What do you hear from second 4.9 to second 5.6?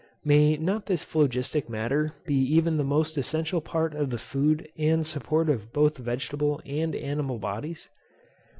support